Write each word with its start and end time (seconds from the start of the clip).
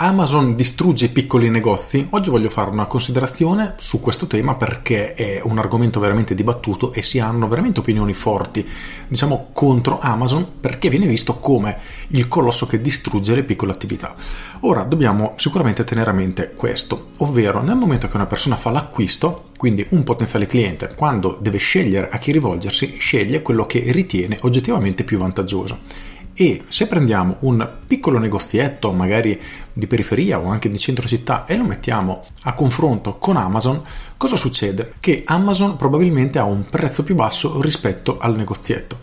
Amazon 0.00 0.54
distrugge 0.54 1.06
i 1.06 1.08
piccoli 1.08 1.50
negozi? 1.50 2.06
Oggi 2.10 2.30
voglio 2.30 2.50
fare 2.50 2.70
una 2.70 2.86
considerazione 2.86 3.74
su 3.78 3.98
questo 3.98 4.28
tema 4.28 4.54
perché 4.54 5.12
è 5.14 5.40
un 5.42 5.58
argomento 5.58 5.98
veramente 5.98 6.36
dibattuto 6.36 6.92
e 6.92 7.02
si 7.02 7.18
hanno 7.18 7.48
veramente 7.48 7.80
opinioni 7.80 8.14
forti, 8.14 8.64
diciamo, 9.08 9.48
contro 9.52 9.98
Amazon 9.98 10.46
perché 10.60 10.88
viene 10.88 11.08
visto 11.08 11.38
come 11.40 11.78
il 12.10 12.28
colosso 12.28 12.66
che 12.66 12.80
distrugge 12.80 13.34
le 13.34 13.42
piccole 13.42 13.72
attività. 13.72 14.14
Ora 14.60 14.84
dobbiamo 14.84 15.32
sicuramente 15.34 15.82
tenere 15.82 16.10
a 16.10 16.14
mente 16.14 16.52
questo, 16.54 17.08
ovvero 17.16 17.60
nel 17.60 17.74
momento 17.74 18.06
che 18.06 18.14
una 18.14 18.26
persona 18.26 18.54
fa 18.54 18.70
l'acquisto, 18.70 19.46
quindi 19.56 19.84
un 19.88 20.04
potenziale 20.04 20.46
cliente, 20.46 20.94
quando 20.94 21.36
deve 21.40 21.58
scegliere 21.58 22.08
a 22.08 22.18
chi 22.18 22.30
rivolgersi, 22.30 22.98
sceglie 23.00 23.42
quello 23.42 23.66
che 23.66 23.82
ritiene 23.86 24.38
oggettivamente 24.42 25.02
più 25.02 25.18
vantaggioso 25.18 26.06
e 26.40 26.62
se 26.68 26.86
prendiamo 26.86 27.38
un 27.40 27.68
piccolo 27.84 28.20
negozietto, 28.20 28.92
magari 28.92 29.42
di 29.72 29.88
periferia 29.88 30.38
o 30.38 30.46
anche 30.46 30.70
di 30.70 30.78
centro 30.78 31.08
città, 31.08 31.46
e 31.46 31.56
lo 31.56 31.64
mettiamo 31.64 32.26
a 32.42 32.52
confronto 32.52 33.14
con 33.14 33.36
Amazon, 33.36 33.82
cosa 34.16 34.36
succede? 34.36 34.94
Che 35.00 35.24
Amazon 35.26 35.74
probabilmente 35.74 36.38
ha 36.38 36.44
un 36.44 36.64
prezzo 36.64 37.02
più 37.02 37.16
basso 37.16 37.60
rispetto 37.60 38.18
al 38.18 38.36
negozietto. 38.36 38.98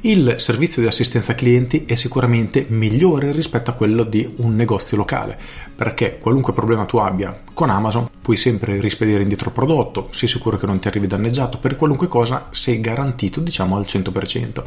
Il 0.00 0.36
servizio 0.38 0.82
di 0.82 0.88
assistenza 0.88 1.36
clienti 1.36 1.84
è 1.84 1.94
sicuramente 1.94 2.66
migliore 2.70 3.30
rispetto 3.30 3.70
a 3.70 3.74
quello 3.74 4.02
di 4.02 4.28
un 4.38 4.56
negozio 4.56 4.96
locale, 4.96 5.38
perché 5.72 6.18
qualunque 6.18 6.52
problema 6.52 6.86
tu 6.86 6.96
abbia 6.96 7.40
con 7.54 7.70
Amazon 7.70 8.08
puoi 8.20 8.36
sempre 8.36 8.80
rispedire 8.80 9.22
indietro 9.22 9.50
il 9.50 9.54
prodotto, 9.54 10.08
sei 10.10 10.26
sicuro 10.26 10.56
che 10.56 10.66
non 10.66 10.80
ti 10.80 10.88
arrivi 10.88 11.06
danneggiato, 11.06 11.58
per 11.58 11.76
qualunque 11.76 12.08
cosa 12.08 12.48
sei 12.50 12.80
garantito 12.80 13.38
diciamo 13.38 13.76
al 13.76 13.84
100% 13.86 14.62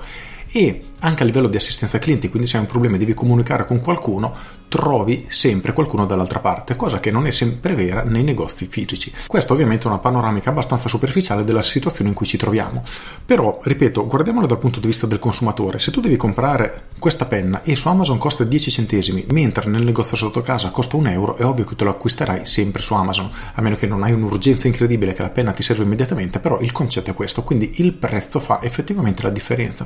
e 0.56 0.84
anche 1.04 1.24
a 1.24 1.26
livello 1.26 1.48
di 1.48 1.58
assistenza 1.58 2.00
clienti, 2.00 2.30
quindi 2.30 2.48
se 2.48 2.56
hai 2.56 2.64
un 2.64 2.70
problema 2.70 2.96
e 2.96 3.00
devi 3.00 3.14
comunicare 3.14 3.66
con 3.66 3.80
qualcuno, 3.80 4.34
trovi 4.70 5.26
sempre 5.28 5.74
qualcuno 5.74 6.06
dall'altra 6.06 6.40
parte, 6.40 6.76
cosa 6.76 7.00
che 7.00 7.12
non 7.12 7.28
è 7.28 7.32
sempre 7.32 7.76
vera 7.76 8.04
nei 8.04 8.24
negozi 8.24 8.68
fisici. 8.68 9.12
Questa 9.28 9.54
ovviamente 9.54 9.86
è 9.86 9.88
una 9.88 10.00
panoramica 10.00 10.50
abbastanza 10.50 10.88
superficiale 10.88 11.44
della 11.44 11.62
situazione 11.62 12.10
in 12.10 12.16
cui 12.16 12.26
ci 12.26 12.38
troviamo. 12.38 12.84
Però, 13.26 13.60
ripeto, 13.62 14.08
guardiamolo 14.08 14.48
dal 14.48 14.58
punto 14.58 14.80
di 14.80 14.88
vista 14.88 15.06
del 15.06 15.20
consumatore. 15.20 15.78
Se 15.78 15.92
tu 15.92 16.00
devi 16.00 16.16
comprare 16.16 16.86
questa 16.98 17.26
penna 17.26 17.62
e 17.64 17.76
su 17.76 17.90
Amazon 17.90 18.18
costa 18.18 18.46
10 18.46 18.72
centesimi, 18.72 19.26
mentre 19.32 19.70
nel 19.70 19.84
negozio 19.84 20.16
sotto 20.16 20.42
casa 20.42 20.72
costa 20.72 20.96
un 20.96 21.08
euro, 21.08 21.36
è 21.36 21.46
ovvio 21.46 21.66
che 21.66 21.76
te 21.76 21.84
lo 21.84 21.90
acquisterai 21.90 22.46
sempre 22.46 22.82
su 22.82 22.94
Amazon, 22.94 23.30
a 23.54 23.62
meno 23.62 23.76
che 23.76 23.88
non 23.88 24.04
hai 24.04 24.14
un'urgenza 24.14 24.68
incredibile 24.68 25.14
che 25.14 25.22
la 25.22 25.30
penna 25.30 25.52
ti 25.52 25.62
serve 25.64 25.84
immediatamente, 25.84 26.40
però 26.40 26.62
il 26.62 26.72
concetto 26.72 27.12
è 27.12 27.14
questo, 27.14 27.44
quindi 27.44 27.74
il 27.76 27.94
prezzo 27.94 28.40
fa 28.40 28.62
effettivamente 28.62 29.22
la 29.22 29.30
differenza. 29.30 29.86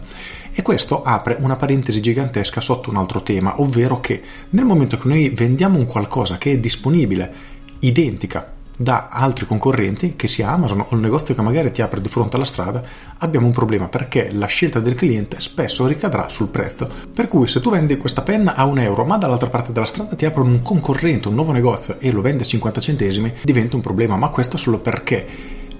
E 0.53 0.61
questo 0.61 1.03
apre 1.07 1.37
una 1.39 1.55
parentesi 1.55 2.01
gigantesca 2.01 2.59
sotto 2.59 2.89
un 2.89 2.97
altro 2.97 3.21
tema, 3.21 3.61
ovvero 3.61 3.99
che 4.01 4.21
nel 4.49 4.65
momento 4.65 4.97
che 4.97 5.07
noi 5.07 5.29
vendiamo 5.29 5.77
un 5.77 5.85
qualcosa 5.85 6.37
che 6.37 6.51
è 6.51 6.57
disponibile, 6.57 7.55
identica 7.79 8.55
da 8.79 9.07
altri 9.09 9.45
concorrenti, 9.45 10.15
che 10.15 10.27
sia 10.27 10.49
Amazon 10.49 10.81
o 10.81 10.95
il 10.95 10.99
negozio 10.99 11.33
che 11.33 11.41
magari 11.41 11.71
ti 11.71 11.81
apre 11.81 12.01
di 12.01 12.09
fronte 12.09 12.35
alla 12.35 12.45
strada, 12.45 12.83
abbiamo 13.19 13.47
un 13.47 13.53
problema 13.53 13.87
perché 13.87 14.29
la 14.33 14.45
scelta 14.45 14.79
del 14.79 14.95
cliente 14.95 15.39
spesso 15.39 15.87
ricadrà 15.87 16.27
sul 16.27 16.49
prezzo. 16.49 16.89
Per 17.11 17.27
cui 17.27 17.47
se 17.47 17.61
tu 17.61 17.71
vendi 17.71 17.97
questa 17.97 18.21
penna 18.21 18.53
a 18.53 18.65
un 18.65 18.77
euro, 18.77 19.05
ma 19.05 19.17
dall'altra 19.17 19.49
parte 19.49 19.71
della 19.71 19.85
strada 19.85 20.13
ti 20.13 20.25
apre 20.25 20.41
un 20.41 20.61
concorrente, 20.61 21.29
un 21.29 21.35
nuovo 21.35 21.53
negozio 21.53 21.95
e 21.99 22.11
lo 22.11 22.21
vende 22.21 22.43
a 22.43 22.45
50 22.45 22.81
centesimi, 22.81 23.33
diventa 23.43 23.77
un 23.77 23.81
problema, 23.81 24.17
ma 24.17 24.27
questo 24.29 24.57
solo 24.57 24.77
perché 24.77 25.25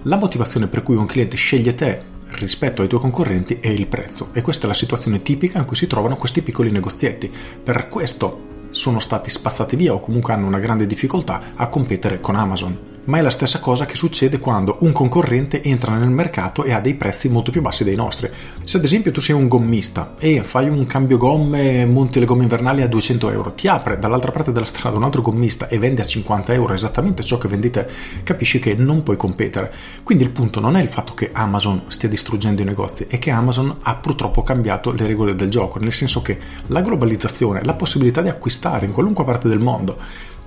la 0.04 0.16
motivazione 0.16 0.68
per 0.68 0.84
cui 0.84 0.96
un 0.96 1.06
cliente 1.06 1.36
sceglie 1.36 1.76
te 1.76 2.16
rispetto 2.32 2.82
ai 2.82 2.88
tuoi 2.88 3.02
concorrenti 3.02 3.60
è 3.60 3.68
il 3.68 3.88
prezzo 3.88 4.30
e 4.34 4.42
questa 4.42 4.66
è 4.66 4.68
la 4.68 4.74
situazione 4.74 5.22
tipica 5.22 5.60
in 5.60 5.66
cui 5.66 5.76
si 5.76 5.88
trovano 5.88 6.18
questi 6.18 6.42
piccoli 6.42 6.72
negozietti. 6.72 7.32
Per 7.64 7.88
questo 7.88 8.56
sono 8.70 9.00
stati 9.00 9.30
spazzati 9.30 9.76
via 9.76 9.94
o 9.94 10.00
comunque 10.00 10.34
hanno 10.34 10.48
una 10.48 10.60
grande 10.60 10.88
difficoltà 10.88 11.42
a 11.56 11.68
competere 11.68 12.20
con 12.20 12.36
Amazon 12.36 12.87
ma 13.08 13.18
è 13.18 13.22
la 13.22 13.30
stessa 13.30 13.60
cosa 13.60 13.86
che 13.86 13.96
succede 13.96 14.40
quando 14.40 14.78
un 14.82 14.92
concorrente 14.92 15.62
entra 15.64 15.96
nel 15.96 16.10
mercato 16.10 16.64
e 16.64 16.74
ha 16.74 16.80
dei 16.80 16.96
prezzi 16.96 17.30
molto 17.30 17.52
più 17.52 17.62
bassi 17.62 17.84
dei 17.84 17.96
nostri. 17.96 18.30
Se 18.64 18.78
ad 18.78 18.84
esempio 18.84 19.12
tu 19.12 19.22
sei 19.22 19.36
un 19.36 19.48
gommista 19.48 20.16
e 20.20 20.44
fai 20.44 20.68
un 20.70 20.86
cambio 20.86 21.18
gomme, 21.18 21.86
monti 21.86 22.20
le 22.20 22.26
gomme 22.26 22.44
invernali 22.44 22.82
a 22.82 22.88
200 22.88 23.30
euro, 23.32 23.52
ti 23.52 23.68
apre 23.68 23.98
dall'altra 23.98 24.32
parte 24.32 24.52
della 24.52 24.66
strada 24.66 24.98
un 24.98 25.04
altro 25.04 25.22
gommista 25.22 25.68
e 25.68 25.80
vende 25.80 26.02
a 26.02 26.06
50 26.06 26.54
euro 26.54 26.74
esattamente 26.74 27.24
ciò 27.24 27.38
che 27.38 27.48
vendi 27.48 27.70
te, 27.70 27.88
capisci 28.24 28.60
che 28.60 28.76
non 28.76 29.04
puoi 29.04 29.16
competere. 29.18 29.74
Quindi 30.04 30.24
il 30.26 30.32
punto 30.32 30.60
non 30.60 30.76
è 30.76 30.82
il 30.82 30.90
fatto 30.90 31.14
che 31.14 31.30
Amazon 31.32 31.84
stia 31.88 32.10
distruggendo 32.10 32.62
i 32.62 32.66
negozi, 32.66 33.06
è 33.08 33.20
che 33.20 33.32
Amazon 33.32 33.78
ha 33.82 33.96
purtroppo 33.96 34.44
cambiato 34.44 34.92
le 34.92 35.08
regole 35.08 35.34
del 35.34 35.50
gioco, 35.50 35.80
nel 35.80 35.94
senso 35.94 36.22
che 36.22 36.38
la 36.68 36.82
globalizzazione, 36.82 37.64
la 37.64 37.74
possibilità 37.74 38.22
di 38.22 38.30
acquistare 38.30 38.86
in 38.86 38.92
qualunque 38.92 39.24
parte 39.24 39.48
del 39.48 39.60
mondo, 39.60 39.98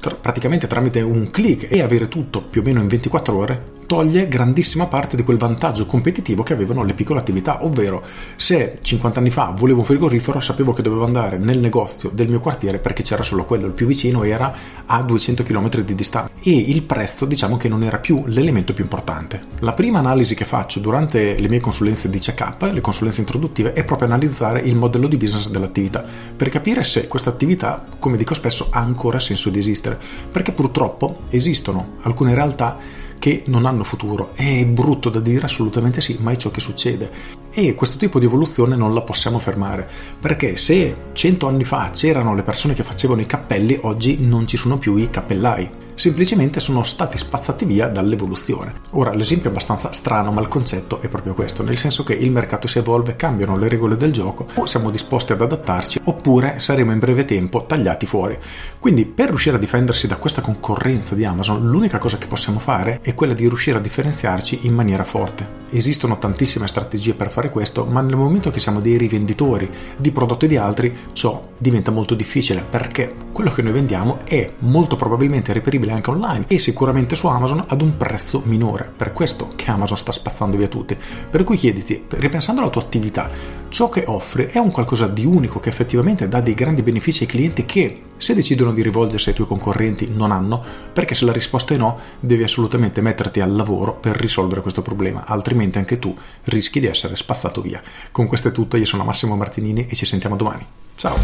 praticamente 0.00 0.66
tramite 0.66 1.00
un 1.02 1.30
clic 1.30 1.70
e 1.70 1.82
avere 1.82 2.08
tutto 2.08 2.42
più 2.42 2.62
o 2.62 2.64
meno 2.64 2.80
in 2.80 2.88
24 2.88 3.36
ore 3.36 3.78
toglie 3.90 4.28
grandissima 4.28 4.86
parte 4.86 5.16
di 5.16 5.24
quel 5.24 5.36
vantaggio 5.36 5.84
competitivo 5.84 6.44
che 6.44 6.52
avevano 6.52 6.84
le 6.84 6.94
piccole 6.94 7.18
attività, 7.18 7.64
ovvero 7.64 8.04
se 8.36 8.78
50 8.80 9.18
anni 9.18 9.30
fa 9.30 9.52
volevo 9.56 9.80
un 9.80 9.84
frigorifero 9.84 10.38
sapevo 10.38 10.72
che 10.72 10.82
dovevo 10.82 11.04
andare 11.04 11.38
nel 11.38 11.58
negozio 11.58 12.08
del 12.14 12.28
mio 12.28 12.38
quartiere 12.38 12.78
perché 12.78 13.02
c'era 13.02 13.24
solo 13.24 13.44
quello, 13.44 13.66
il 13.66 13.72
più 13.72 13.88
vicino 13.88 14.22
era 14.22 14.54
a 14.86 15.02
200 15.02 15.42
km 15.42 15.80
di 15.80 15.96
distanza 15.96 16.30
e 16.40 16.52
il 16.52 16.82
prezzo 16.82 17.24
diciamo 17.24 17.56
che 17.56 17.68
non 17.68 17.82
era 17.82 17.98
più 17.98 18.22
l'elemento 18.26 18.72
più 18.74 18.84
importante. 18.84 19.42
La 19.58 19.72
prima 19.72 19.98
analisi 19.98 20.36
che 20.36 20.44
faccio 20.44 20.78
durante 20.78 21.36
le 21.40 21.48
mie 21.48 21.58
consulenze 21.58 22.08
di 22.08 22.20
check-up, 22.20 22.70
le 22.72 22.80
consulenze 22.80 23.18
introduttive, 23.18 23.72
è 23.72 23.82
proprio 23.82 24.06
analizzare 24.06 24.60
il 24.60 24.76
modello 24.76 25.08
di 25.08 25.16
business 25.16 25.50
dell'attività 25.50 26.04
per 26.36 26.48
capire 26.48 26.84
se 26.84 27.08
questa 27.08 27.30
attività, 27.30 27.84
come 27.98 28.16
dico 28.16 28.34
spesso, 28.34 28.68
ha 28.70 28.78
ancora 28.78 29.18
senso 29.18 29.50
di 29.50 29.58
esistere, 29.58 29.98
perché 30.30 30.52
purtroppo 30.52 31.22
esistono 31.30 31.96
alcune 32.02 32.34
realtà 32.34 33.08
che 33.20 33.44
non 33.46 33.66
hanno 33.66 33.84
futuro. 33.84 34.32
È 34.34 34.64
brutto 34.66 35.10
da 35.10 35.20
dire, 35.20 35.44
assolutamente 35.44 36.00
sì, 36.00 36.16
ma 36.18 36.32
è 36.32 36.36
ciò 36.36 36.50
che 36.50 36.58
succede. 36.58 37.10
E 37.52 37.76
questo 37.76 37.96
tipo 37.98 38.18
di 38.18 38.24
evoluzione 38.24 38.74
non 38.74 38.92
la 38.92 39.02
possiamo 39.02 39.38
fermare, 39.38 39.88
perché 40.18 40.56
se 40.56 40.96
cento 41.12 41.46
anni 41.46 41.62
fa 41.62 41.90
c'erano 41.90 42.34
le 42.34 42.42
persone 42.42 42.74
che 42.74 42.82
facevano 42.82 43.20
i 43.20 43.26
cappelli, 43.26 43.78
oggi 43.82 44.16
non 44.18 44.48
ci 44.48 44.56
sono 44.56 44.78
più 44.78 44.96
i 44.96 45.08
cappellai 45.08 45.88
semplicemente 46.00 46.60
sono 46.60 46.82
stati 46.82 47.18
spazzati 47.18 47.66
via 47.66 47.86
dall'evoluzione. 47.88 48.72
Ora, 48.92 49.12
l'esempio 49.12 49.50
è 49.50 49.52
abbastanza 49.52 49.92
strano, 49.92 50.32
ma 50.32 50.40
il 50.40 50.48
concetto 50.48 51.02
è 51.02 51.08
proprio 51.08 51.34
questo, 51.34 51.62
nel 51.62 51.76
senso 51.76 52.04
che 52.04 52.14
il 52.14 52.30
mercato 52.30 52.66
si 52.66 52.78
evolve, 52.78 53.16
cambiano 53.16 53.58
le 53.58 53.68
regole 53.68 53.96
del 53.96 54.10
gioco, 54.10 54.46
o 54.54 54.64
siamo 54.64 54.88
disposti 54.88 55.32
ad 55.32 55.42
adattarci, 55.42 56.00
oppure 56.04 56.58
saremo 56.58 56.92
in 56.92 56.98
breve 56.98 57.26
tempo 57.26 57.66
tagliati 57.66 58.06
fuori. 58.06 58.38
Quindi, 58.78 59.04
per 59.04 59.28
riuscire 59.28 59.56
a 59.56 59.58
difendersi 59.58 60.06
da 60.06 60.16
questa 60.16 60.40
concorrenza 60.40 61.14
di 61.14 61.26
Amazon, 61.26 61.68
l'unica 61.68 61.98
cosa 61.98 62.16
che 62.16 62.26
possiamo 62.26 62.60
fare 62.60 63.00
è 63.02 63.12
quella 63.12 63.34
di 63.34 63.46
riuscire 63.46 63.76
a 63.76 63.82
differenziarci 63.82 64.60
in 64.62 64.72
maniera 64.72 65.04
forte. 65.04 65.58
Esistono 65.68 66.18
tantissime 66.18 66.66
strategie 66.66 67.12
per 67.12 67.30
fare 67.30 67.50
questo, 67.50 67.84
ma 67.84 68.00
nel 68.00 68.16
momento 68.16 68.50
che 68.50 68.58
siamo 68.58 68.80
dei 68.80 68.96
rivenditori 68.96 69.70
di 69.98 70.10
prodotti 70.12 70.46
di 70.46 70.56
altri, 70.56 70.96
ciò 71.12 71.48
diventa 71.58 71.90
molto 71.90 72.14
difficile 72.14 72.64
perché 72.68 73.14
quello 73.32 73.50
che 73.50 73.62
noi 73.62 73.72
vendiamo 73.72 74.20
è 74.24 74.50
molto 74.60 74.96
probabilmente 74.96 75.52
reperibile 75.52 75.89
disponibile 75.90 75.94
anche 75.94 76.10
online 76.10 76.44
e 76.46 76.58
sicuramente 76.58 77.16
su 77.16 77.26
Amazon 77.26 77.64
ad 77.66 77.82
un 77.82 77.96
prezzo 77.96 78.42
minore. 78.44 78.90
Per 78.96 79.12
questo 79.12 79.50
che 79.56 79.70
Amazon 79.70 79.96
sta 79.98 80.12
spazzando 80.12 80.56
via 80.56 80.68
tutti. 80.68 80.96
Per 81.28 81.44
cui 81.44 81.56
chiediti, 81.56 82.04
ripensando 82.08 82.60
alla 82.60 82.70
tua 82.70 82.82
attività, 82.82 83.28
ciò 83.68 83.88
che 83.88 84.04
offri 84.06 84.46
è 84.46 84.58
un 84.58 84.70
qualcosa 84.70 85.06
di 85.06 85.24
unico 85.24 85.60
che 85.60 85.68
effettivamente 85.68 86.28
dà 86.28 86.40
dei 86.40 86.54
grandi 86.54 86.82
benefici 86.82 87.24
ai 87.24 87.28
clienti 87.28 87.66
che 87.66 88.02
se 88.16 88.34
decidono 88.34 88.72
di 88.72 88.82
rivolgersi 88.82 89.30
ai 89.30 89.34
tuoi 89.34 89.46
concorrenti 89.46 90.10
non 90.12 90.30
hanno, 90.30 90.62
perché 90.92 91.14
se 91.14 91.24
la 91.24 91.32
risposta 91.32 91.74
è 91.74 91.76
no, 91.76 91.98
devi 92.20 92.42
assolutamente 92.42 93.00
metterti 93.00 93.40
al 93.40 93.54
lavoro 93.54 93.94
per 93.94 94.16
risolvere 94.16 94.60
questo 94.60 94.82
problema, 94.82 95.24
altrimenti 95.24 95.78
anche 95.78 95.98
tu 95.98 96.14
rischi 96.44 96.80
di 96.80 96.86
essere 96.86 97.16
spazzato 97.16 97.62
via. 97.62 97.80
Con 98.12 98.26
questo 98.26 98.48
è 98.48 98.52
tutto, 98.52 98.76
io 98.76 98.84
sono 98.84 99.04
Massimo 99.04 99.36
Martinini 99.36 99.86
e 99.86 99.94
ci 99.94 100.04
sentiamo 100.04 100.36
domani. 100.36 100.66
Ciao! 100.94 101.16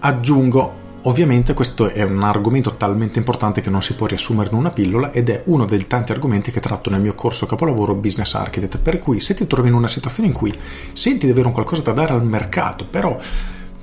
Aggiungo 0.00 0.86
Ovviamente 1.08 1.54
questo 1.54 1.88
è 1.88 2.02
un 2.02 2.22
argomento 2.22 2.76
talmente 2.76 3.18
importante 3.18 3.62
che 3.62 3.70
non 3.70 3.80
si 3.80 3.94
può 3.94 4.06
riassumere 4.06 4.50
in 4.50 4.56
una 4.56 4.68
pillola 4.68 5.10
ed 5.10 5.30
è 5.30 5.40
uno 5.46 5.64
dei 5.64 5.86
tanti 5.86 6.12
argomenti 6.12 6.50
che 6.50 6.60
tratto 6.60 6.90
nel 6.90 7.00
mio 7.00 7.14
corso 7.14 7.46
capolavoro 7.46 7.94
Business 7.94 8.34
Architect, 8.34 8.76
per 8.76 8.98
cui 8.98 9.18
se 9.18 9.32
ti 9.32 9.46
trovi 9.46 9.68
in 9.68 9.74
una 9.74 9.88
situazione 9.88 10.28
in 10.28 10.34
cui 10.34 10.52
senti 10.92 11.24
di 11.24 11.32
avere 11.32 11.46
un 11.46 11.54
qualcosa 11.54 11.80
da 11.80 11.92
dare 11.92 12.12
al 12.12 12.26
mercato, 12.26 12.84
però 12.84 13.18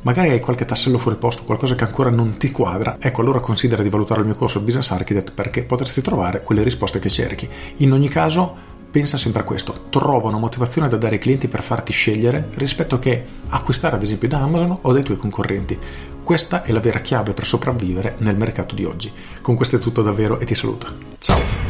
magari 0.04 0.30
hai 0.30 0.39
qualche 0.39 0.66
tassello 0.66 1.00
fuori 1.00 1.18
posto, 1.18 1.45
qualcosa 1.45 1.74
che 1.74 1.83
ancora 1.83 2.12
non 2.12 2.38
ti 2.38 2.51
quadra, 2.51 2.98
ecco 3.00 3.22
allora 3.22 3.39
considera 3.39 3.81
di 3.81 3.89
valutare 3.89 4.19
il 4.19 4.27
mio 4.27 4.36
corso 4.36 4.60
Business 4.60 4.92
Architect 4.92 5.31
perché 5.31 5.63
potresti 5.63 6.01
trovare 6.01 6.44
quelle 6.44 6.62
risposte 6.62 7.00
che 7.00 7.10
cerchi. 7.10 7.50
In 7.77 7.92
ogni 7.92 8.07
caso 8.07 8.75
pensa 8.96 9.18
sempre 9.18 9.42
a 9.42 9.44
questo, 9.44 9.88
trova 9.90 10.30
una 10.30 10.38
motivazione 10.38 10.88
da 10.88 10.96
dare 10.96 11.16
ai 11.16 11.20
clienti 11.20 11.50
per 11.50 11.62
farti 11.62 11.92
scegliere 11.92 12.48
rispetto 12.54 12.98
che 12.98 13.26
acquistare 13.50 13.98
ad 13.98 14.04
esempio 14.04 14.30
da 14.30 14.40
Amazon 14.40 14.78
o 14.84 14.94
dai 14.94 15.04
tuoi 15.04 15.18
concorrenti. 15.18 15.78
Questa 16.24 16.64
è 16.64 16.72
la 16.72 16.80
vera 16.80 17.00
chiave 17.00 17.34
per 17.34 17.46
sopravvivere 17.46 18.16
nel 18.20 18.38
mercato 18.38 18.74
di 18.74 18.86
oggi. 18.86 19.12
Con 19.42 19.56
questo 19.56 19.76
è 19.76 19.80
tutto 19.80 20.02
davvero 20.02 20.40
e 20.40 20.46
ti 20.46 20.56
saluto. 20.56 20.88
Ciao! 21.20 21.65